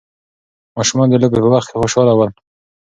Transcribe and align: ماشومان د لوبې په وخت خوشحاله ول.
ماشومان 0.77 1.07
د 1.09 1.15
لوبې 1.21 1.39
په 1.43 1.49
وخت 1.55 1.69
خوشحاله 1.79 2.13
ول. 2.15 2.31